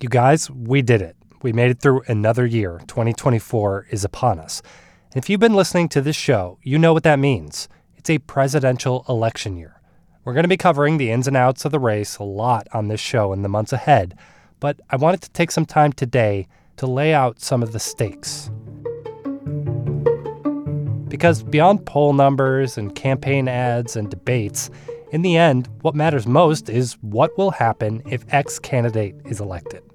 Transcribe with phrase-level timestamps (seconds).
[0.00, 1.16] You guys, we did it.
[1.42, 2.80] We made it through another year.
[2.86, 4.62] 2024 is upon us.
[5.12, 7.68] And if you've been listening to this show, you know what that means.
[7.96, 9.80] It's a presidential election year.
[10.24, 12.86] We're going to be covering the ins and outs of the race a lot on
[12.86, 14.16] this show in the months ahead,
[14.60, 16.46] but I wanted to take some time today
[16.76, 18.52] to lay out some of the stakes.
[21.08, 24.70] Because beyond poll numbers and campaign ads and debates,
[25.10, 29.87] in the end, what matters most is what will happen if X candidate is elected.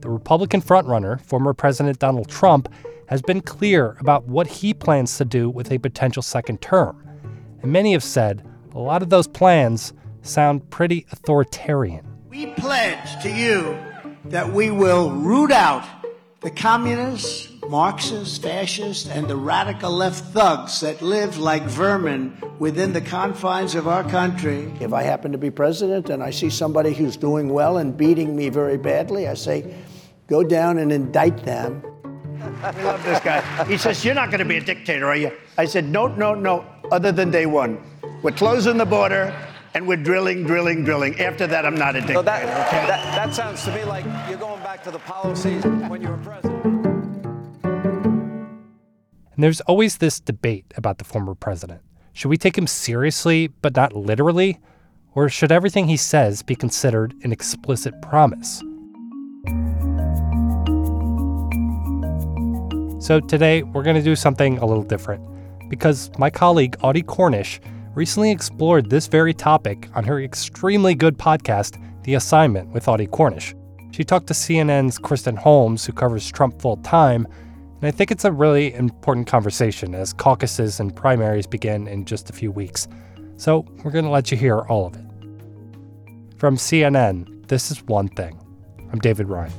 [0.00, 2.68] The Republican frontrunner, former President Donald Trump,
[3.08, 7.02] has been clear about what he plans to do with a potential second term.
[7.62, 12.06] And many have said a lot of those plans sound pretty authoritarian.
[12.28, 13.78] We pledge to you
[14.26, 15.86] that we will root out
[16.40, 23.00] the communists, Marxists, fascists, and the radical left thugs that live like vermin within the
[23.00, 24.72] confines of our country.
[24.80, 28.36] If I happen to be president and I see somebody who's doing well and beating
[28.36, 29.74] me very badly, I say,
[30.28, 31.82] go down and indict them.
[32.62, 33.64] I love this guy.
[33.64, 35.32] He says, You're not going to be a dictator, are you?
[35.58, 37.82] I said, No, no, no, other than day one.
[38.22, 39.34] We're closing the border
[39.74, 41.20] and we're drilling, drilling, drilling.
[41.20, 42.20] After that, I'm not a dictator.
[42.20, 42.86] So that, okay?
[42.86, 46.16] that, that sounds to me like you're going back to the policies when you were
[46.18, 46.75] president.
[49.36, 51.82] And there's always this debate about the former president.
[52.14, 54.58] Should we take him seriously, but not literally?
[55.14, 58.62] Or should everything he says be considered an explicit promise?
[63.04, 65.22] So today, we're going to do something a little different
[65.68, 67.60] because my colleague Audie Cornish
[67.94, 73.54] recently explored this very topic on her extremely good podcast, The Assignment with Audie Cornish.
[73.90, 77.28] She talked to CNN's Kristen Holmes, who covers Trump full time,
[77.80, 82.30] and I think it's a really important conversation as caucuses and primaries begin in just
[82.30, 82.88] a few weeks.
[83.36, 85.04] So we're going to let you hear all of it.
[86.38, 88.38] From CNN, this is One Thing.
[88.92, 89.52] I'm David Rind.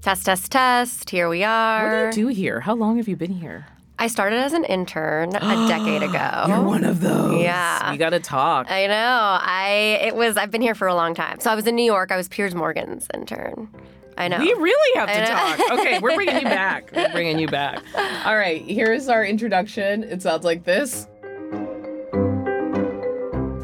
[0.00, 1.10] Test, test, test.
[1.10, 2.06] Here we are.
[2.06, 2.60] What do you do here?
[2.60, 3.66] How long have you been here?
[4.00, 6.44] I started as an intern a decade ago.
[6.46, 7.40] You're one of those.
[7.40, 7.90] Yeah.
[7.92, 8.70] You got to talk.
[8.70, 8.94] I know.
[9.40, 11.40] I it was I've been here for a long time.
[11.40, 12.12] So I was in New York.
[12.12, 13.68] I was Piers Morgan's intern.
[14.16, 14.38] I know.
[14.38, 15.26] We really have I to know.
[15.26, 15.58] talk.
[15.80, 16.90] Okay, we're bringing you back.
[16.94, 17.82] We're bringing you back.
[18.24, 20.02] All right, here's our introduction.
[20.04, 21.06] It sounds like this.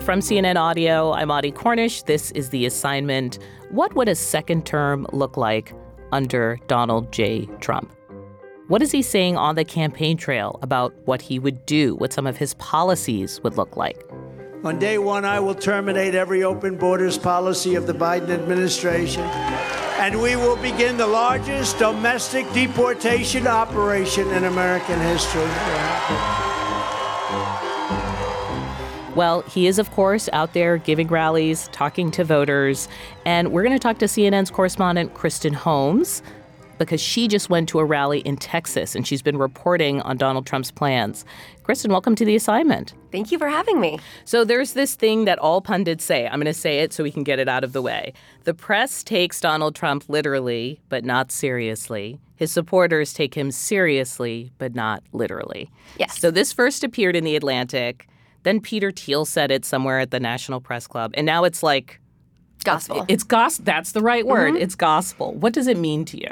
[0.05, 2.03] From CNN Audio, I'm Audie Cornish.
[2.03, 3.39] This is The Assignment.
[3.71, 5.73] What would a second term look like
[6.13, 7.47] under Donald J.
[7.61, 7.94] Trump?
[8.67, 12.27] What is he saying on the campaign trail about what he would do, what some
[12.27, 14.03] of his policies would look like?
[14.65, 19.21] On day one, I will terminate every open borders policy of the Biden administration,
[20.01, 25.43] and we will begin the largest domestic deportation operation in American history.
[29.15, 32.89] Well, he is, of course, out there giving rallies, talking to voters.
[33.27, 36.23] And we're going to talk to CNN's correspondent, Kristen Holmes,
[36.79, 40.47] because she just went to a rally in Texas and she's been reporting on Donald
[40.47, 41.25] Trump's plans.
[41.63, 42.95] Kristen, welcome to the assignment.
[43.11, 43.99] Thank you for having me.
[44.25, 46.27] So there's this thing that all pundits say.
[46.27, 48.13] I'm going to say it so we can get it out of the way.
[48.45, 52.19] The press takes Donald Trump literally, but not seriously.
[52.37, 55.71] His supporters take him seriously, but not literally.
[55.99, 56.19] Yes.
[56.19, 58.09] So this first appeared in The Atlantic.
[58.43, 61.13] Then Peter Thiel said it somewhere at the National Press Club.
[61.15, 62.01] And now it's like,
[62.65, 63.05] Gospel.
[63.09, 63.65] it's gospel.
[63.65, 64.57] That's the right word.
[64.57, 65.35] It's gospel.
[65.35, 66.31] What does it mean to you?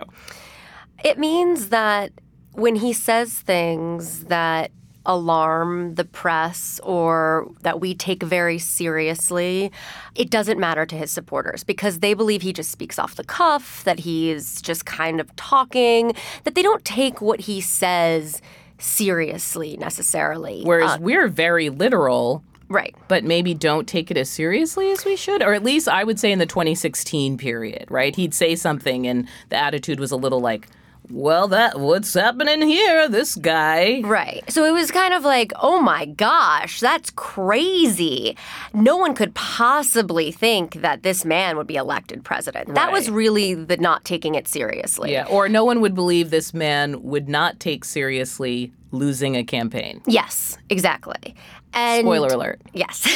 [1.04, 2.12] It means that
[2.53, 4.71] when he says things that
[5.04, 9.72] alarm the press or that we take very seriously,
[10.15, 13.82] it doesn't matter to his supporters because they believe he just speaks off the cuff,
[13.82, 18.41] that he's just kind of talking, that they don't take what he says
[18.78, 20.62] seriously necessarily.
[20.62, 22.94] Whereas Uh, we're very literal, right.
[23.09, 25.43] but maybe don't take it as seriously as we should.
[25.43, 28.15] Or at least I would say in the 2016 period, right?
[28.15, 30.69] He'd say something and the attitude was a little like,
[31.10, 33.09] well, that what's happening here?
[33.09, 34.00] This guy.
[34.05, 34.44] Right.
[34.50, 38.36] So it was kind of like, oh my gosh, that's crazy.
[38.72, 42.74] No one could possibly think that this man would be elected president.
[42.74, 45.13] That was really the not taking it seriously.
[45.13, 45.27] Yeah.
[45.27, 50.03] Or no one would believe this man would not take seriously losing a campaign.
[50.07, 51.34] Yes, exactly.
[51.74, 52.60] And Spoiler alert.
[52.72, 53.07] Yes.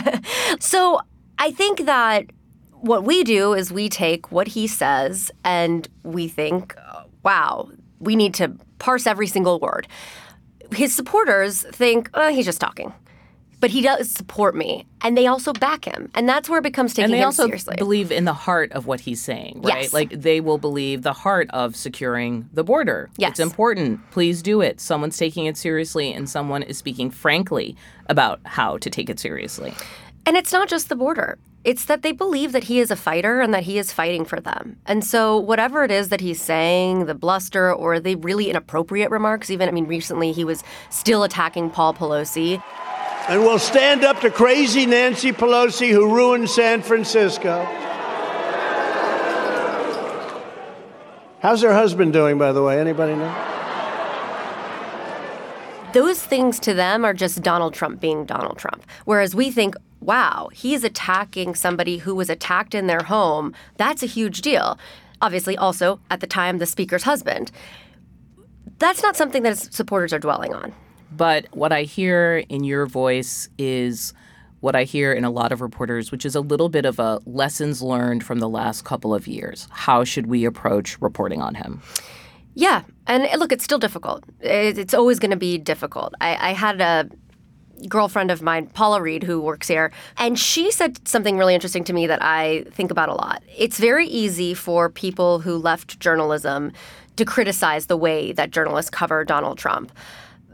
[0.60, 1.00] so
[1.38, 2.26] I think that
[2.72, 8.16] what we do is we take what he says and we think, uh, wow, we
[8.16, 9.88] need to parse every single word.
[10.72, 12.92] His supporters think, oh, he's just talking.
[13.60, 16.92] But he does support me, and they also back him, and that's where it becomes
[16.92, 17.76] taking and they him also seriously.
[17.76, 19.84] believe in the heart of what he's saying, right?
[19.84, 19.92] Yes.
[19.92, 23.08] Like they will believe the heart of securing the border.
[23.16, 23.32] Yes.
[23.32, 24.00] It's important.
[24.10, 24.80] Please do it.
[24.80, 27.76] Someone's taking it seriously and someone is speaking frankly
[28.08, 29.72] about how to take it seriously.
[30.26, 31.38] And it's not just the border.
[31.64, 34.40] It's that they believe that he is a fighter and that he is fighting for
[34.40, 34.76] them.
[34.86, 39.50] And so, whatever it is that he's saying, the bluster or the really inappropriate remarks,
[39.50, 42.62] even, I mean, recently he was still attacking Paul Pelosi.
[43.28, 47.64] And we'll stand up to crazy Nancy Pelosi who ruined San Francisco.
[51.40, 52.80] How's her husband doing, by the way?
[52.80, 53.34] Anybody know?
[55.92, 58.84] Those things to them are just Donald Trump being Donald Trump.
[59.06, 63.54] Whereas we think, wow, he's attacking somebody who was attacked in their home.
[63.76, 64.78] That's a huge deal.
[65.20, 67.50] Obviously, also, at the time, the speaker's husband.
[68.78, 70.72] That's not something that his supporters are dwelling on.
[71.10, 74.12] But what I hear in your voice is
[74.60, 77.20] what I hear in a lot of reporters, which is a little bit of a
[77.26, 79.68] lessons learned from the last couple of years.
[79.70, 81.82] How should we approach reporting on him?
[82.54, 84.24] Yeah, and uh, look, it's still difficult.
[84.40, 86.14] It's always going to be difficult.
[86.20, 87.08] I, I had a
[87.86, 91.92] girlfriend of mine, Paula Reid, who works here, and she said something really interesting to
[91.92, 93.42] me that I think about a lot.
[93.56, 96.72] It's very easy for people who left journalism
[97.16, 99.92] to criticize the way that journalists cover Donald Trump.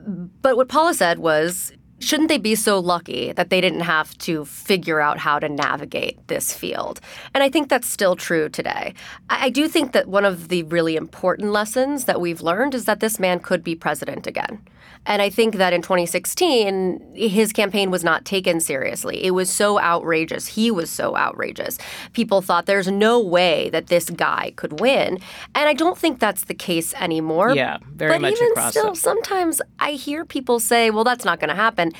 [0.06, 1.72] But what Paula said was,
[2.02, 6.26] shouldn't they be so lucky that they didn't have to figure out how to navigate
[6.28, 7.00] this field?
[7.34, 8.94] And I think that's still true today.
[9.30, 13.00] I do think that one of the really important lessons that we've learned is that
[13.00, 14.60] this man could be president again.
[15.04, 19.24] And I think that in 2016, his campaign was not taken seriously.
[19.24, 20.46] It was so outrageous.
[20.46, 21.76] He was so outrageous.
[22.12, 25.18] People thought there's no way that this guy could win.
[25.56, 27.52] And I don't think that's the case anymore.
[27.54, 31.24] Yeah, very but much even across still, the- sometimes I hear people say, well, that's
[31.24, 31.91] not going to happen.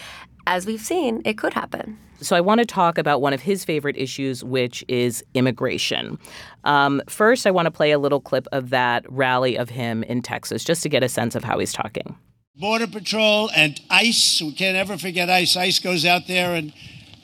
[0.47, 1.99] As we've seen, it could happen.
[2.21, 6.19] So I want to talk about one of his favorite issues, which is immigration.
[6.65, 10.23] Um, first, I want to play a little clip of that rally of him in
[10.23, 12.17] Texas, just to get a sense of how he's talking.
[12.57, 14.43] Border Patrol and ICE.
[14.43, 15.57] We can't ever forget ICE.
[15.57, 16.73] ICE goes out there and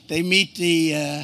[0.07, 1.23] they meet the uh,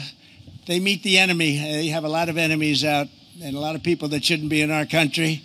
[0.68, 1.57] they meet the enemy.
[1.57, 3.07] They have a lot of enemies out
[3.42, 5.44] and a lot of people that shouldn't be in our country.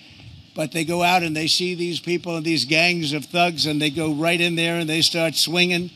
[0.55, 3.81] But they go out and they see these people and these gangs of thugs and
[3.81, 5.91] they go right in there and they start swinging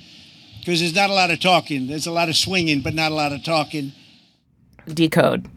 [0.61, 1.89] because there's not a lot of talking.
[1.89, 3.93] There's a lot of swinging, but not a lot of talking.
[4.87, 5.49] Decode.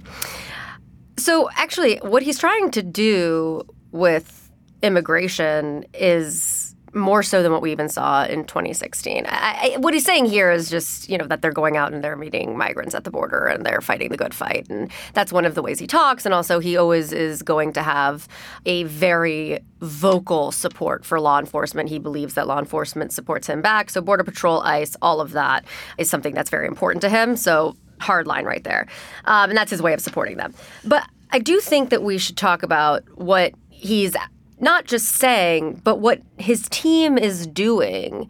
[1.18, 3.62] So, actually, what he's trying to do
[3.92, 4.52] with
[4.84, 6.57] immigration is
[7.00, 9.26] more so than what we even saw in 2016.
[9.28, 12.04] I, I, what he's saying here is just, you know, that they're going out and
[12.04, 14.68] they're meeting migrants at the border and they're fighting the good fight.
[14.70, 16.26] And that's one of the ways he talks.
[16.26, 18.28] And also, he always is going to have
[18.66, 21.90] a very vocal support for law enforcement.
[21.90, 23.90] He believes that law enforcement supports him back.
[23.90, 25.66] So, Border Patrol, ICE, all of that
[25.98, 27.36] is something that's very important to him.
[27.36, 28.88] So, hard line right there.
[29.26, 30.54] Um, and that's his way of supporting them.
[30.84, 34.16] But I do think that we should talk about what he's
[34.60, 38.30] not just saying, but what his team is doing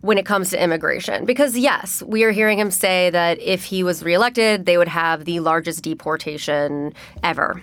[0.00, 1.24] when it comes to immigration.
[1.24, 5.24] Because, yes, we are hearing him say that if he was reelected, they would have
[5.24, 6.92] the largest deportation
[7.22, 7.60] ever.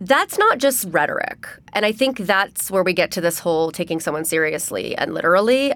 [0.00, 1.46] That's not just rhetoric.
[1.74, 5.74] And I think that's where we get to this whole taking someone seriously and literally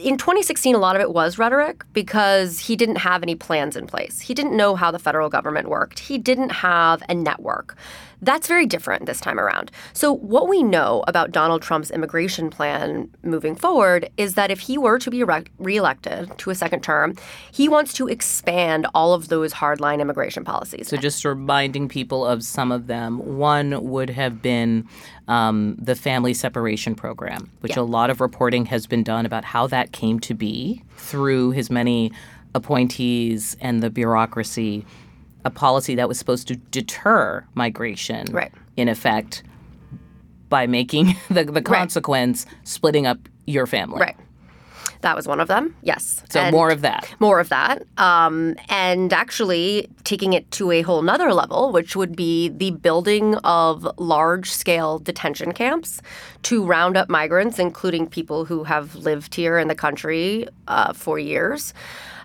[0.00, 3.86] in 2016, a lot of it was rhetoric because he didn't have any plans in
[3.86, 4.20] place.
[4.20, 5.98] He didn't know how the federal government worked.
[5.98, 7.76] He didn't have a network.
[8.22, 9.70] That's very different this time around.
[9.92, 14.76] So, what we know about Donald Trump's immigration plan moving forward is that if he
[14.76, 17.16] were to be re- reelected to a second term,
[17.50, 20.88] he wants to expand all of those hardline immigration policies.
[20.88, 23.38] So, just reminding people of some of them.
[23.38, 24.86] One would have been
[25.28, 29.66] um, the family separation program, which a lot of reporting has been done about how
[29.68, 32.12] that came to be through his many
[32.54, 34.84] appointees and the bureaucracy.
[35.44, 38.52] A policy that was supposed to deter migration, Right.
[38.76, 39.42] in effect,
[40.48, 44.00] by making the, the consequence splitting up your family.
[44.00, 44.16] right.
[45.02, 45.74] That was one of them.
[45.82, 46.22] Yes.
[46.28, 47.08] So, And- more of that.
[47.20, 52.14] more of that um, and actually taking it to a whole nother level which would
[52.14, 56.02] be the building of large scale detention camps
[56.42, 61.18] to round up migrants including people who have lived here in the country uh, for
[61.18, 61.72] years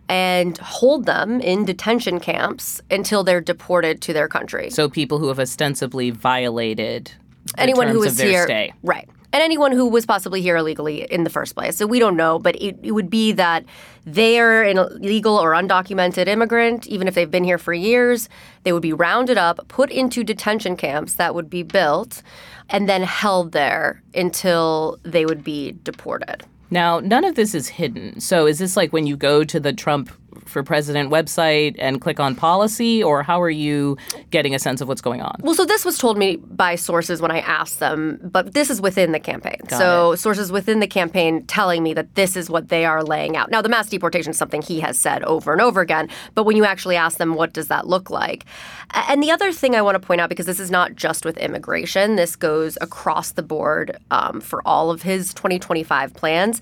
[0.07, 4.69] and hold them in detention camps until they're deported to their country.
[4.69, 7.11] So, people who have ostensibly violated
[7.53, 8.73] the anyone who was here stay.
[8.83, 9.07] right.
[9.33, 11.75] And anyone who was possibly here illegally in the first place.
[11.75, 13.65] So we don't know but it, it would be that
[14.05, 18.29] they're an illegal or undocumented immigrant even if they've been here for years
[18.63, 22.21] they would be rounded up put into detention camps that would be built
[22.69, 28.19] and then held there until they would be deported Now, none of this is hidden.
[28.19, 30.11] So, is this like when you go to the Trump
[30.45, 33.97] for President website and click on policy, or how are you
[34.31, 35.39] getting a sense of what's going on?
[35.41, 38.81] Well, so this was told me by sources when I asked them, but this is
[38.81, 39.59] within the campaign.
[39.69, 43.51] so, sources within the campaign telling me that this is what they are laying out.
[43.51, 46.57] Now, the mass deportation is something he has said over and over again, but when
[46.57, 48.45] you actually ask them, what does that look like?
[48.93, 51.37] And the other thing I want to point out, because this is not just with
[51.37, 56.61] immigration, this goes across the board um, for all of his 2025 plans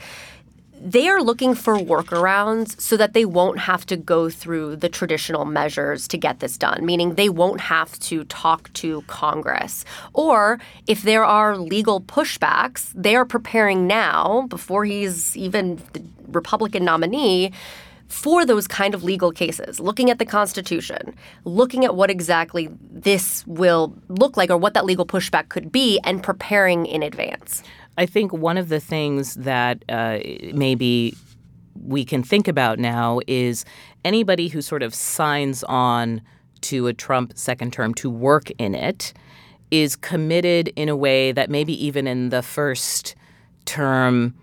[0.84, 5.46] they are looking for workarounds so that they won't have to go through the traditional
[5.46, 9.86] measures to get this done, meaning they won't have to talk to Congress.
[10.12, 16.84] Or if there are legal pushbacks, they are preparing now, before he's even the Republican
[16.84, 17.54] nominee,
[18.10, 23.44] for those kind of legal cases, looking at the Constitution, looking at what exactly this
[23.48, 27.63] will look like or what that legal pushback could be, and preparing in advance.
[27.98, 30.20] I think one of the things that uh,
[30.54, 31.16] maybe
[31.82, 33.66] we can think about now is
[34.04, 36.22] anybody who sort of signs on
[36.62, 39.14] to a Trump second term to work in it
[39.70, 43.16] is committed in a way that maybe even in the first
[43.66, 44.34] term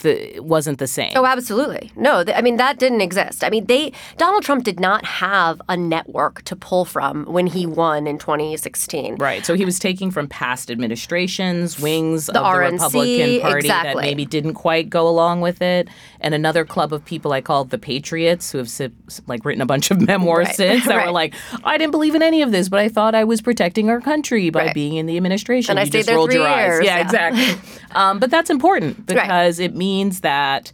[0.00, 1.12] the wasn't the same.
[1.16, 1.92] Oh, absolutely.
[1.96, 3.44] No, th- I mean that didn't exist.
[3.44, 7.66] I mean, they Donald Trump did not have a network to pull from when he
[7.66, 9.16] won in 2016.
[9.16, 9.44] Right.
[9.44, 13.96] So he was taking from past administrations, wings The of RNC, the Republican Party that
[13.96, 15.88] maybe didn't quite go along with it,
[16.20, 18.90] and another club of people I call the Patriots who have si-
[19.26, 20.56] like written a bunch of memoirs Right.
[20.56, 21.34] since that were like,
[21.64, 24.50] I didn't believe in any of this, but I thought I was protecting our country
[24.50, 24.74] by Right.
[24.74, 25.72] being in the administration.
[25.72, 26.66] And I stayed just there rolled three your eyes.
[26.74, 27.02] years, Yeah, yeah.
[27.02, 27.72] exactly.
[27.94, 30.72] um, but that's important because it means that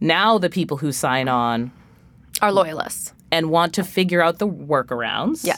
[0.00, 1.70] now the people who sign on
[2.42, 3.12] Are loyalists.
[3.32, 5.44] and want to figure out the workarounds.
[5.46, 5.56] Yeah.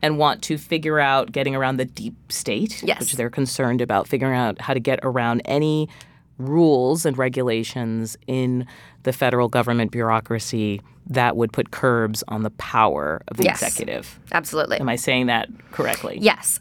[0.00, 3.00] And want to figure out getting around the deep state, Yes.
[3.00, 5.88] which they're concerned about figuring out how to get around any
[6.38, 8.64] rules and regulations in
[9.02, 13.60] the federal government bureaucracy that would put curbs on the power of the Yes.
[13.60, 14.20] executive.
[14.30, 14.78] Absolutely.
[14.78, 16.18] Am I saying that correctly?
[16.20, 16.60] Yes.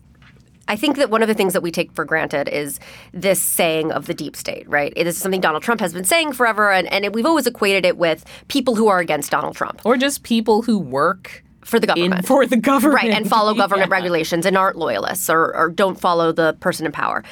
[0.67, 2.79] I think that one of the things that we take for granted is
[3.13, 4.91] this saying of the deep state, right?
[4.95, 7.97] It is something Donald Trump has been saying forever, and, and we've always equated it
[7.97, 11.95] with people who are against Donald Trump Or just people who work for the in
[12.11, 12.27] government.
[12.27, 12.95] for the government.
[13.03, 13.95] Right, and follow government Yeah.
[13.95, 17.23] regulations and aren't loyalists or, or don't follow the person in power.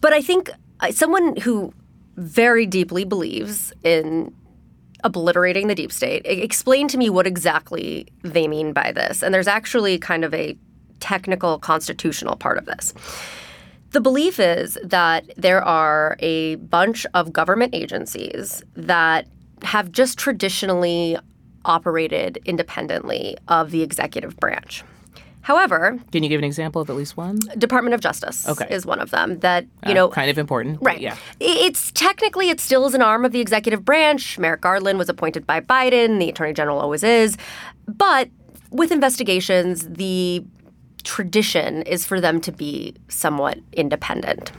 [0.00, 1.72] But I think uh, someone who
[2.16, 4.34] very deeply believes in
[5.04, 9.22] obliterating the deep state, explain to me what exactly they mean by this.
[9.22, 10.56] And there's actually kind of a
[11.00, 12.92] technical constitutional part of this.
[13.92, 19.26] The belief is that there are a bunch of government agencies that
[19.62, 21.16] have just traditionally
[21.64, 24.84] operated independently of the executive branch.
[25.40, 27.38] However, Can you give an example of at least one?
[27.56, 28.66] Department of Justice Okay.
[28.68, 30.78] is one of them that, you Uh, know, kind of important.
[30.82, 31.00] Right.
[31.00, 31.16] Yeah.
[31.40, 34.38] It's technically it still is an arm of the executive branch.
[34.38, 36.18] Merrick Garland was appointed by Biden.
[36.18, 37.38] The attorney general always is.
[37.86, 38.28] But
[38.70, 40.44] with investigations, the
[41.08, 44.52] tradition is for them to be somewhat independent.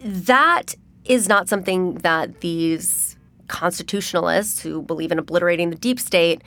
[0.00, 0.74] That
[1.04, 6.40] is not something that these constitutionalists who believe in obliterating the deep state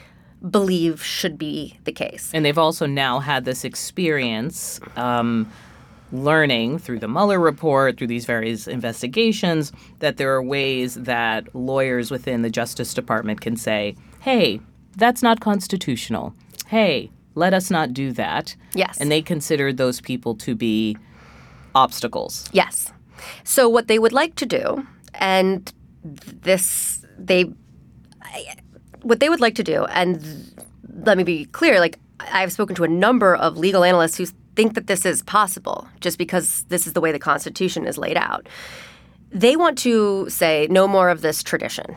[0.50, 2.32] believe should be the case.
[2.34, 5.48] And they've also now had this experience um,
[6.12, 12.10] learning through the Mueller report, through these various investigations, that there are ways that lawyers
[12.10, 14.60] within the Justice Department can say, hey,
[14.96, 16.34] that's not constitutional.
[16.66, 18.56] Hey, let us not do that.
[18.74, 18.98] Yes.
[19.00, 20.98] And they considered those people to be
[21.76, 22.50] obstacles.
[22.52, 22.92] Yes.
[23.44, 25.72] So what they would like to do, and
[26.04, 27.44] this they,
[29.04, 30.22] what they would like to do, and
[31.04, 34.26] let me be clear, like I've spoken to a number of legal analysts who
[34.56, 38.18] think that this is possible, just because this is the way the Constitution is laid
[38.18, 38.48] out.
[39.32, 41.96] They want to say no more of this tradition.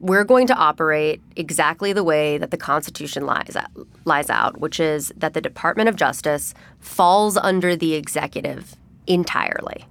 [0.00, 3.70] We're going to operate exactly the way that the Constitution lies out,
[4.04, 8.76] lies out, which is that the Department of Justice falls under the executive
[9.08, 9.86] entirely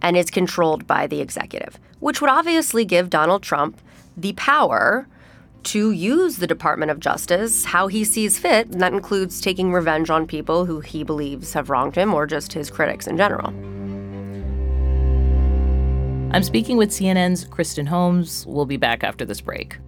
[0.00, 3.80] and is controlled by the executive, which would obviously give Donald Trump
[4.16, 5.08] the power
[5.64, 8.68] to use the Department of Justice how he sees fit.
[8.68, 12.52] And that includes taking revenge on people who he believes have wronged him or just
[12.52, 13.52] his critics in general.
[16.30, 18.44] I'm speaking with CNN's Kristen Holmes.
[18.46, 19.78] We'll be back after this break.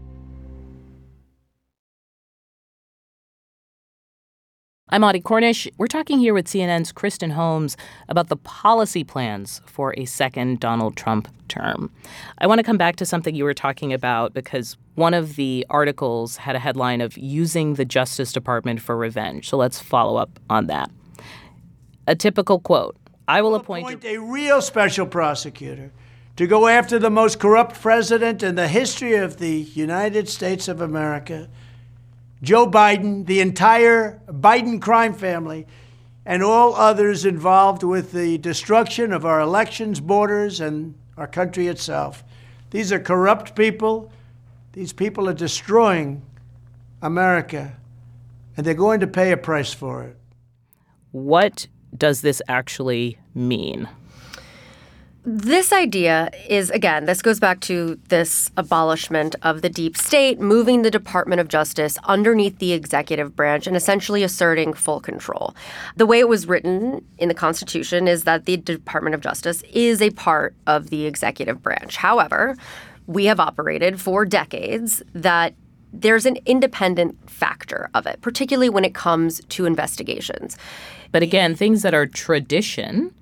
[4.88, 5.68] I'm Audie Cornish.
[5.76, 7.76] We're talking here with CNN's Kristen Holmes
[8.08, 11.92] about the policy plans for a second Donald Trump term.
[12.38, 15.66] I want to come back to something you were talking about because one of the
[15.68, 19.46] articles had a headline of using the Justice Department for revenge.
[19.46, 20.90] So let's follow up on that.
[22.06, 22.96] A typical quote
[23.28, 23.84] I will appoint.
[23.84, 25.92] appoint a real special prosecutor
[26.40, 30.80] to go after the most corrupt president in the history of the United States of
[30.80, 31.50] America,
[32.40, 35.66] Joe Biden, the entire Biden crime family,
[36.24, 42.24] and all others involved with the destruction of our elections, borders, and our country itself.
[42.70, 44.10] These are corrupt people.
[44.72, 46.22] These people are destroying
[47.02, 47.76] America,
[48.56, 50.16] and they're going to pay a price for it.
[51.10, 53.90] What does this actually mean?
[55.22, 60.80] This idea is, again, this goes back to this abolishment of the deep state, moving
[60.80, 65.54] the Department of Justice underneath the executive branch and essentially asserting full control.
[65.96, 70.00] The way it was written in the Constitution is that the Department of Justice is
[70.00, 71.96] a part of the executive branch.
[71.98, 72.56] However,
[73.06, 75.52] we have operated for decades that
[75.92, 80.56] there's an independent factor of it, particularly when it comes to investigations.
[81.12, 83.12] But again, things that are tradition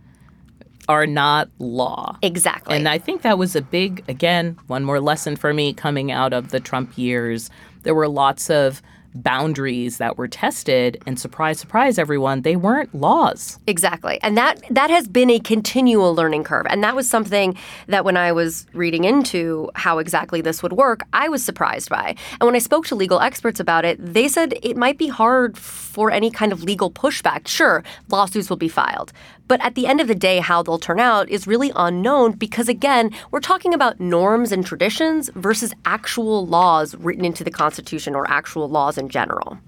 [0.89, 2.17] are not law.
[2.23, 2.77] Exactly.
[2.77, 6.33] And I think that was a big, again, one more lesson for me coming out
[6.33, 7.51] of the Trump years.
[7.83, 8.83] There were lots of
[9.15, 14.91] boundaries that were tested and surprise surprise everyone they weren't laws exactly and that that
[14.91, 19.05] has been a continual learning curve and that was something that when i was reading
[19.05, 22.95] into how exactly this would work i was surprised by and when i spoke to
[22.95, 26.91] legal experts about it they said it might be hard for any kind of legal
[26.91, 29.13] pushback sure lawsuits will be filed
[29.49, 32.69] but at the end of the day, how they'll turn out is really unknown because,
[32.69, 38.31] again, we're talking about norms and traditions versus actual laws written into the Constitution or
[38.31, 39.59] actual laws in general.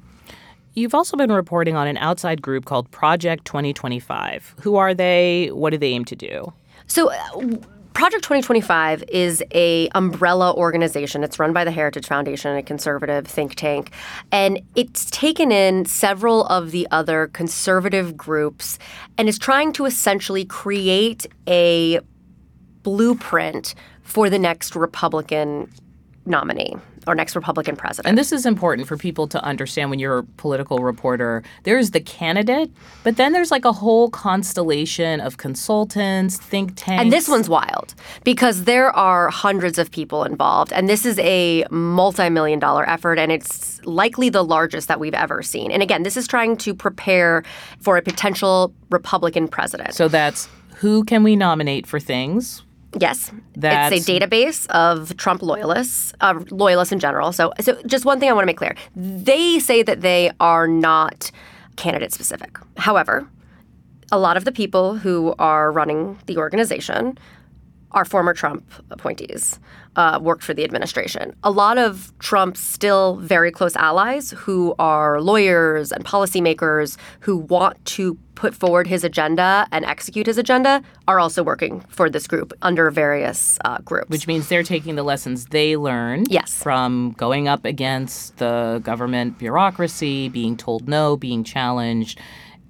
[0.75, 4.55] You've also been reporting on an outside group called Project 2025.
[4.61, 5.49] Who are they?
[5.53, 6.53] What do they aim to do?
[6.87, 7.43] So, uh,
[7.93, 11.25] Project 2025 is a umbrella organization.
[11.25, 13.91] It's run by the Heritage Foundation, a conservative think tank,
[14.31, 18.79] and it's taken in several of the other conservative groups
[19.19, 22.01] and is trying to essentially create a
[22.83, 25.71] blueprint for the next Republican
[26.27, 26.77] nominee
[27.07, 28.09] or next Republican president.
[28.09, 31.43] And this is important for people to understand when you're a political reporter.
[31.65, 32.71] There's the candidate,
[33.05, 37.03] but then there's like a whole constellation of consultants, think tanks.
[37.03, 40.73] And this one's wild because there are hundreds of people involved.
[40.73, 45.15] And this is a multi million dollar effort, and it's likely the largest that we've
[45.15, 45.71] ever seen.
[45.71, 47.43] And again, this is trying to prepare
[47.81, 49.95] for a potential Republican president.
[49.95, 52.63] So that's who can we nominate for things?
[52.99, 57.33] Yes, That's- it's a database of Trump loyalists, uh, loyalists in general.
[57.33, 60.67] So, so just one thing I want to make clear: they say that they are
[60.67, 61.31] not
[61.77, 62.59] candidate specific.
[62.77, 63.29] However,
[64.11, 67.17] a lot of the people who are running the organization
[67.93, 69.59] are former Trump appointees,
[69.97, 71.35] uh, worked for the administration.
[71.43, 77.85] A lot of Trump's still very close allies who are lawyers and policymakers who want
[77.87, 82.53] to put forward his agenda and execute his agenda are also working for this group
[82.63, 84.09] under various uh, groups.
[84.09, 86.63] Which means they're taking the lessons they learned Yes.
[86.63, 92.19] from going up against the government bureaucracy, being told no, being challenged,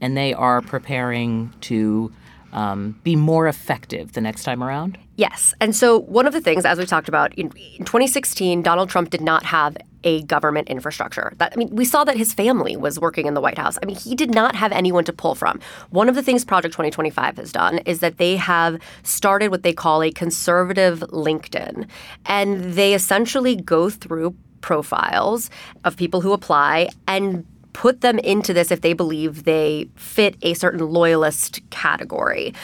[0.01, 2.11] and they are preparing to
[2.53, 4.99] um, be more effective the next time around.
[5.21, 5.53] Yes.
[5.61, 9.11] And so, one of the things, as we talked about, in, in 2016, Donald Trump
[9.11, 11.35] did not have a government infrastructure.
[11.37, 13.77] That, I mean, we saw that his family was working in the White House.
[13.83, 15.61] I mean, he did not have anyone to pull from.
[15.91, 19.75] One of the things Project 2025 has done is that they have started what they
[19.75, 21.87] call a conservative LinkedIn.
[22.25, 25.51] And they essentially go through profiles
[25.85, 30.55] of people who apply and put them into this if they believe they fit a
[30.55, 32.55] certain loyalist category.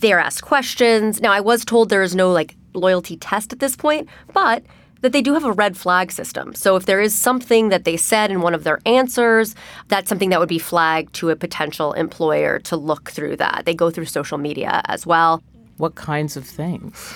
[0.00, 1.20] They are asked questions.
[1.20, 4.64] Now, I was told there is no like loyalty test at this point, but
[5.00, 6.54] that they do have a red flag system.
[6.54, 9.54] So if there is something that they said in one of their answers,
[9.88, 13.64] that's something that would be flagged to a potential employer to look through that.
[13.66, 15.42] They go through social media as well.
[15.76, 17.14] What kinds of things?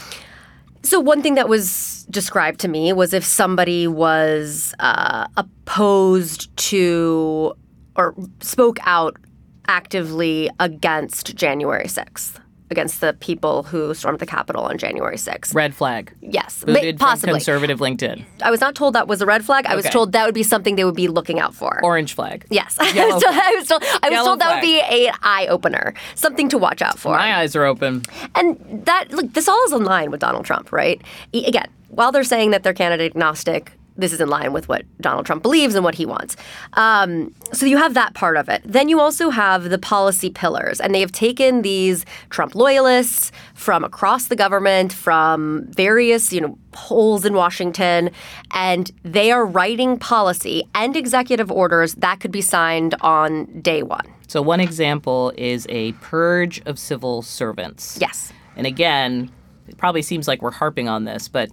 [0.88, 7.53] So one thing that was described to me was if somebody was uh, opposed to
[7.94, 9.18] or spoke out
[9.66, 15.54] actively against January 6th, against the people who stormed the Capitol on January 6th.
[15.54, 16.12] Red flag.
[16.20, 17.33] Yes, Booted possibly.
[17.35, 18.24] conservative LinkedIn.
[18.42, 19.66] I was not told that was a red flag.
[19.66, 19.92] I was Okay.
[19.92, 21.81] told that would be something they would be looking out for.
[21.83, 22.44] Orange flag.
[22.50, 25.46] yes, I was told, I was told, I was told that would be a eye
[25.48, 27.14] opener, something to watch out for.
[27.16, 28.02] My eyes are open.
[28.35, 31.00] And that look, this all is in line with Donald Trump, right?
[31.33, 35.27] Again, while they're saying that they're candidate agnostic, this is in line with what Donald
[35.27, 36.37] Trump believes and what he wants.
[36.75, 38.63] Um, so you have that part of it.
[38.65, 43.85] Then you also have the policy pillars, and they have taken these Trump loyalists from
[43.85, 48.11] across the government, from various you know holes in Washington,
[48.53, 54.07] and they are writing policy and executive orders that could be signed on day one.
[54.29, 57.99] So one example is a purge of civil servants.
[58.01, 58.33] Yes.
[58.57, 59.31] And again,
[59.67, 61.51] it probably seems like we're harping on this, but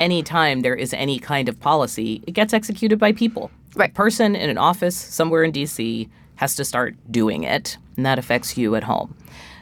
[0.00, 3.50] anytime there is any kind of policy, it gets executed by people.
[3.74, 3.90] Right.
[3.90, 8.18] A person in an office somewhere in DC has to start doing it, and that
[8.18, 9.16] affects you at home.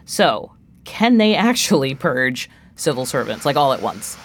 [0.05, 0.53] So,
[0.85, 4.16] can they actually purge civil servants like all at once?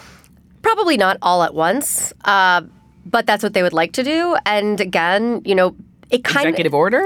[0.62, 2.62] Probably not all at once, uh,
[3.06, 4.36] but that's what they would like to do.
[4.45, 5.76] And again, you know,
[6.10, 7.00] it kind of Executive order?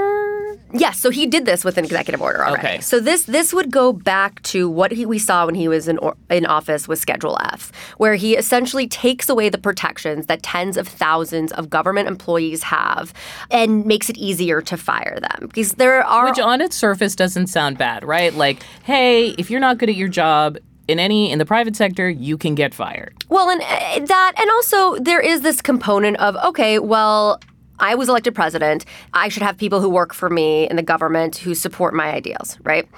[0.76, 2.58] Yes, so he did this with an executive order already.
[2.58, 2.80] Okay.
[2.80, 5.98] So this this would go back to what he, we saw when he was in
[5.98, 10.76] or, in office with Schedule F, where he essentially takes away the protections that tens
[10.76, 13.14] of thousands of government employees have
[13.52, 17.46] and makes it easier to fire them because there are Which on its surface doesn't
[17.46, 18.34] sound bad, right?
[18.34, 20.58] Like, hey, if you're not good at your job
[20.88, 23.14] in any in the private sector, you can get fired.
[23.28, 27.40] Well, and uh, that, and also there is this component of okay, well,
[27.78, 28.84] I was elected president.
[29.12, 32.58] I should have people who work for me in the government who support my ideals,
[32.62, 32.88] right?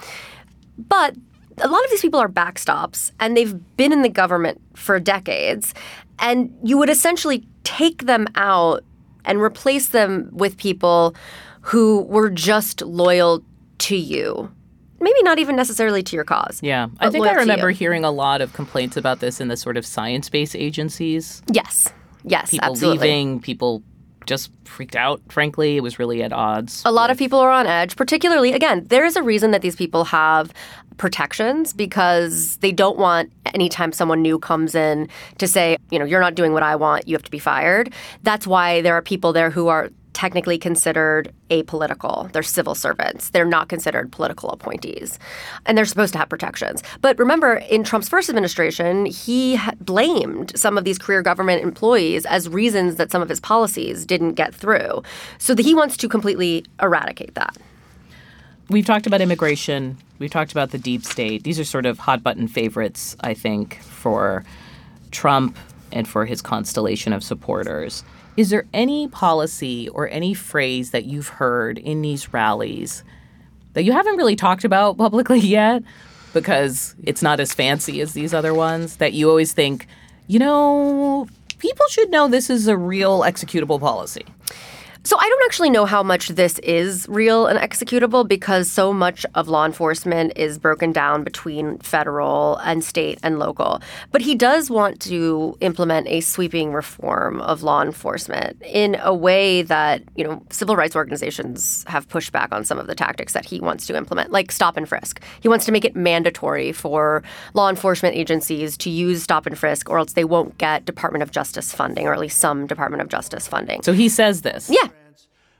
[0.77, 1.15] But
[1.59, 5.73] a lot of these people are backstops and they've been in the government for decades.
[6.19, 8.83] And you would essentially take them out
[9.25, 11.15] and replace them with people
[11.61, 13.43] who were just loyal
[13.79, 14.51] to you.
[14.99, 16.59] Maybe not even necessarily to your cause.
[16.63, 16.87] Yeah.
[16.99, 19.85] I think I remember hearing a lot of complaints about this in the sort of
[19.85, 21.43] science based agencies.
[21.51, 21.91] Yes.
[22.23, 23.07] Yes, People absolutely.
[23.07, 23.83] leaving, people
[24.27, 25.77] just freaked out, frankly.
[25.77, 26.83] It was really at odds.
[26.85, 29.75] A lot of people are on edge, particularly, again, there is a reason that these
[29.75, 30.53] people have
[30.97, 36.21] protections because they don't want anytime someone new comes in to say, you know, you're
[36.21, 37.93] not doing what I want, you have to be fired.
[38.23, 42.31] That's why there are people there who are technically considered apolitical.
[42.31, 43.29] They're civil servants.
[43.29, 45.19] They're not considered political appointees.
[45.67, 46.81] And they're supposed to have protections.
[47.01, 52.49] But remember, in Trump's first administration, he blamed some of these career government employees as
[52.49, 55.03] reasons that some of his policies didn't get through.
[55.37, 57.55] So he wants to completely eradicate that.
[58.69, 59.99] We've talked about immigration.
[60.17, 61.43] We've talked about the deep state.
[61.43, 64.43] These are sort of hot button favorites, I think, for
[65.11, 65.59] Trump
[65.91, 68.03] and for his constellation of supporters.
[68.35, 73.03] Is there any policy or any phrase that you've heard in these rallies
[73.73, 75.83] that you haven't really talked about publicly yet
[76.33, 79.87] because it's not as fancy as these other ones that you always think,
[80.27, 84.25] you know, people should know this is a real executable policy?
[85.03, 89.25] So I don't actually know how much this is real and executable because so much
[89.35, 93.81] of law enforcement is broken down between federal and state and local.
[94.11, 99.61] But he does want to implement a sweeping reform of law enforcement in a way
[99.63, 103.45] that, you know, civil rights organizations have pushed back on some of the tactics that
[103.45, 105.21] he wants to implement, like stop and frisk.
[105.39, 109.89] He wants to make it mandatory for law enforcement agencies to use stop and frisk
[109.89, 113.09] or else they won't get Department of Justice funding or at least some Department of
[113.09, 113.81] Justice funding.
[113.83, 114.69] So he says this.
[114.69, 114.87] Yeah.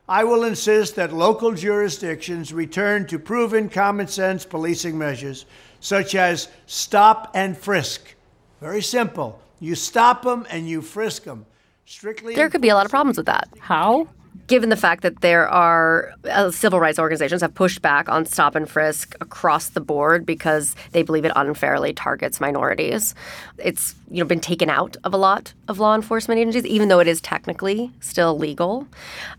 [0.10, 5.46] I will insist that local jurisdictions return to proven common sense policing measures,
[5.82, 8.16] such as stop and frisk.
[8.62, 9.42] Very simple.
[9.60, 11.46] You stop them and you frisk them.
[11.86, 12.36] Strictly.
[12.36, 13.50] There could be a lot of problems with that.
[13.60, 14.08] How?
[14.46, 18.56] Given the fact that there are uh, civil rights organizations have pushed back on stop
[18.56, 23.16] and frisk across the board because they believe it unfairly targets minorities.
[23.58, 27.00] It's you know been taken out of a lot of law enforcement agencies, even though
[27.00, 28.88] it is technically still legal.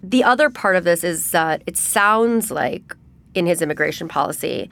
[0.03, 2.97] The other part of this is that it sounds like
[3.35, 4.71] in his immigration policy,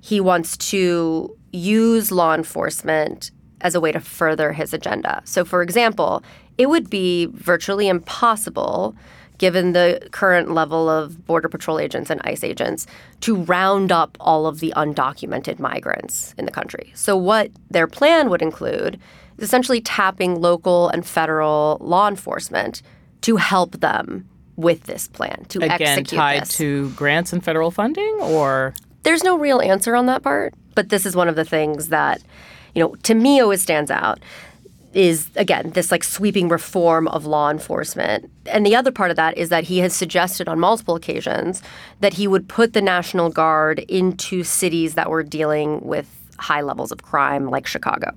[0.00, 5.22] he wants to use law enforcement as a way to further his agenda.
[5.24, 6.22] So, for example,
[6.58, 8.94] it would be virtually impossible,
[9.38, 12.86] given the current level of Border Patrol agents and ICE agents,
[13.20, 16.92] to round up all of the undocumented migrants in the country.
[16.94, 18.98] So, what their plan would include
[19.38, 22.82] is essentially tapping local and federal law enforcement
[23.22, 26.56] to help them with this plan to Again, execute tied this.
[26.58, 31.04] to grants and federal funding or There's no real answer on that part, but this
[31.04, 32.22] is one of the things that,
[32.74, 34.20] you know, to me always stands out
[34.94, 38.30] is again this like sweeping reform of law enforcement.
[38.46, 41.62] And the other part of that is that he has suggested on multiple occasions
[42.00, 46.92] that he would put the National Guard into cities that were dealing with high levels
[46.92, 48.12] of crime like Chicago.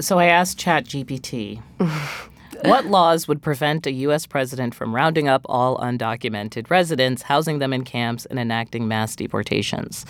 [0.00, 1.62] So I asked ChatGPT,
[2.64, 4.26] what laws would prevent a U.S.
[4.26, 10.04] president from rounding up all undocumented residents, housing them in camps, and enacting mass deportations?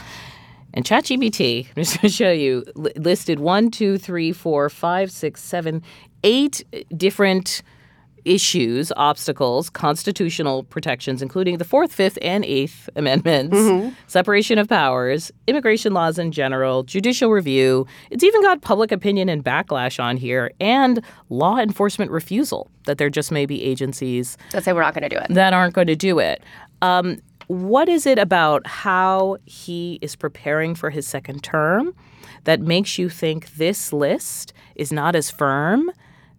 [0.74, 5.10] And ChatGPT, I'm just going to show you, li- listed one, two, three, four, five,
[5.10, 5.82] six, seven,
[6.24, 6.64] eight
[6.96, 7.62] different
[8.24, 15.92] issues, obstacles, constitutional protections, including the Fourth, Fifth, and Eighth Amendments, separation of powers, immigration
[15.92, 17.86] laws in general, judicial review.
[18.10, 23.10] It's even got public opinion and backlash on here, and law enforcement refusal that there
[23.10, 25.28] just may be agencies That say we're not going to do it.
[25.34, 26.42] that aren't going to do it.
[26.80, 31.94] Um, what is it about how he is preparing for his second term
[32.44, 35.90] that makes you think this list is not as firm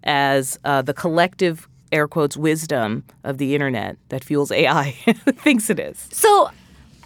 [0.03, 4.91] as uh, the collective air quotes wisdom of the internet that fuels AI
[5.37, 6.07] thinks it is.
[6.11, 6.49] So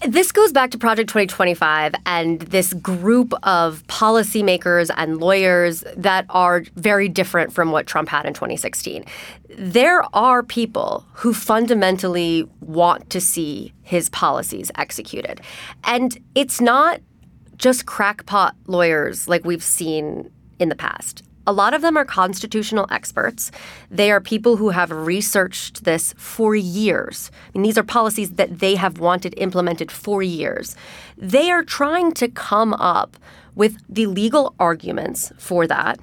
[0.08, 6.64] this goes back to Project 2025 and this group of policymakers and lawyers that are
[6.76, 9.04] very different from what Trump had in 2016.
[9.58, 15.42] There are people who fundamentally want to see his policies executed.
[15.84, 17.02] And it's not
[17.58, 21.24] just crackpot lawyers like we've seen in the past.
[21.50, 23.50] A lot of them are constitutional experts.
[23.90, 27.32] They are people who have researched this for years.
[27.48, 30.76] I mean, these are policies that they have wanted implemented for years.
[31.18, 33.18] They are trying to come up
[33.56, 36.00] with the legal arguments for that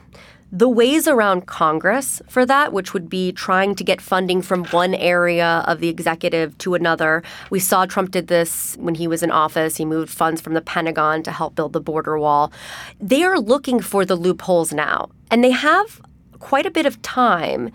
[0.53, 4.95] the ways around Congress for that, which would be trying to get funding from one
[4.95, 7.23] area of the executive to another.
[7.51, 9.77] We saw Trump did this when he was in office.
[9.77, 12.53] He moved funds from the Pentagon to help build the border wall.
[13.01, 16.01] They are looking for the loopholes now, and they have
[16.39, 17.73] quite a bit of time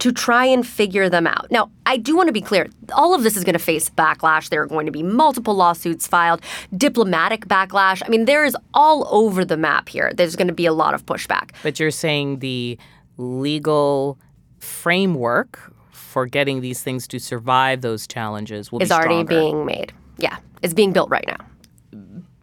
[0.00, 1.50] to try and figure them out.
[1.50, 4.48] Now, I do want to be clear all of this is going to face backlash.
[4.48, 6.40] There are going to be multiple lawsuits filed,
[6.76, 8.02] diplomatic backlash.
[8.04, 10.10] I mean, there is all over the map here.
[10.14, 11.50] There's going to be a lot of pushback.
[11.62, 12.78] But you're saying the
[13.18, 14.18] legal
[14.58, 19.92] framework for getting these things to survive those challenges will is be already being made.
[20.16, 21.46] Yeah, it's being built right now.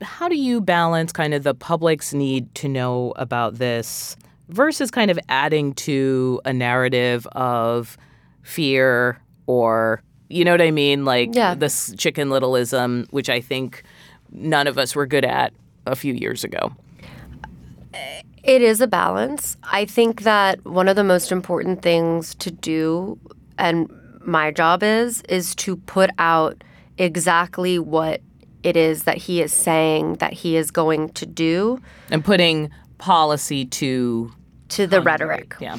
[0.04, 4.16] How do you balance kind of the public's need to know about this
[4.50, 7.98] versus kind of adding to a narrative of
[8.44, 11.56] fear or you know what I mean, like Yeah.
[11.56, 13.84] this chicken littleism, which I think
[14.32, 15.54] none of us were good at
[15.86, 16.74] a few years ago.
[18.44, 19.58] It is a balance.
[19.64, 23.20] I think that one of the most important things to do,
[23.58, 23.90] and
[24.26, 26.64] my job is, is to put out
[26.98, 28.22] exactly what
[28.64, 31.80] it is that he is saying that he is going to do
[32.10, 34.32] And putting policy to
[34.70, 35.56] to the rhetoric.
[35.60, 35.78] yeah.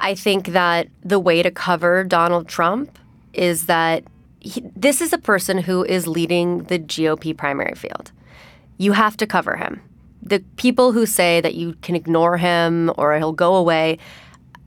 [0.00, 2.98] I think that the way to cover Donald Trump
[3.34, 4.04] is that
[4.40, 8.10] he, this is a person who is leading the GOP primary field.
[8.78, 9.80] You have to cover him.
[10.22, 13.98] The people who say that you can ignore him or he'll go away,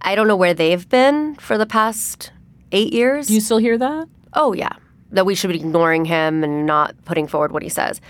[0.02, 2.32] I don't know where they've been for the past
[2.72, 3.28] eight years.
[3.28, 4.08] Do you still hear that?
[4.36, 4.74] oh, yeah,
[5.12, 8.02] that we should be ignoring him and not putting forward what he says.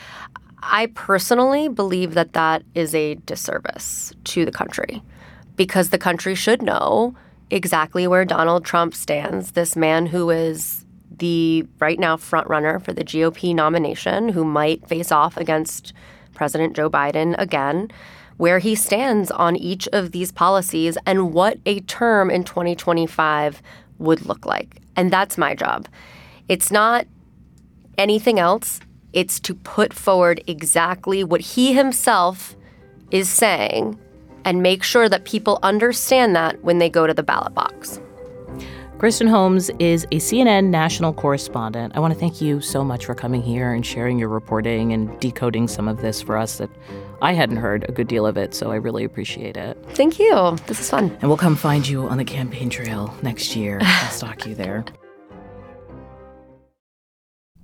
[0.68, 5.04] I personally believe that that is a disservice to the country
[5.56, 7.16] because the country should know
[7.50, 10.86] exactly where Donald Trump stands, this man who is
[11.18, 15.94] the right now front runner for the GOP nomination who might face off against
[16.34, 17.90] President Joe Biden again,
[18.38, 23.62] where he stands on each of these policies and what a term in 2025
[24.00, 24.82] would look like.
[24.96, 25.88] And that's my job.
[26.50, 27.08] It's not
[27.98, 28.82] anything else.
[29.16, 32.56] It's to put forward exactly what he himself
[33.12, 33.98] is saying
[34.44, 38.00] and make sure that people understand that when they go to the ballot box.
[38.98, 41.96] Kristen Holmes is a CNN national correspondent.
[41.96, 45.18] I want to thank you so much for coming here and sharing your reporting and
[45.20, 46.70] decoding some of this for us that
[47.22, 49.78] I hadn't heard a good deal of it, so I really appreciate it.
[49.92, 50.58] Thank you.
[50.68, 51.16] This is fun.
[51.22, 53.80] And we'll come find you on the campaign trail next year.
[53.82, 54.86] I'll stalk you there.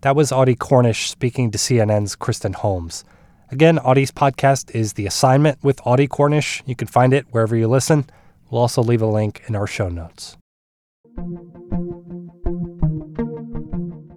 [0.02, 3.04] That was Audie Cornish speaking to CNN's Kristen Holmes.
[3.52, 6.64] Again, Audie's podcast is The Assignment with Audie Cornish.
[6.66, 8.06] You can find it wherever you listen.
[8.50, 10.38] We'll also leave a link in our show notes.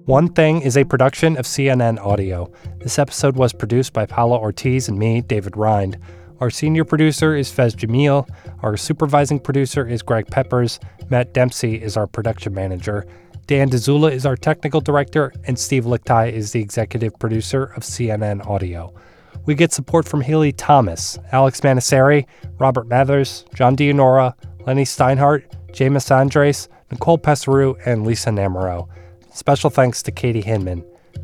[0.06, 2.50] One Thing is a production of CNN Audio.
[2.78, 5.98] This episode was produced by Paula Ortiz and me, David Rind.
[6.40, 8.26] Our senior producer is Faiz Jamil.
[8.62, 10.80] Our supervising producer is Greg Peppers.
[11.10, 13.06] Matt Dempsey is our production manager.
[13.46, 18.46] Dan Dzula is our technical director, and Steve Lickteig is the executive producer of CNN
[18.46, 18.94] Audio.
[19.44, 22.26] We get support from Haley Thomas, Alex Manasseri,
[22.58, 24.34] Robert Mathers, John Dianora,
[24.66, 28.88] Lenny Steinhardt, Jamus Andrest, Nicole Pesaru, and Lisa Namerow.
[29.32, 30.82] Special thanks to Katie Hinman.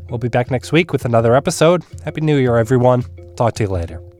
[0.09, 1.83] We'll be back next week with another episode.
[2.03, 3.03] Happy New Year, everyone.
[3.35, 4.10] Talk to you later.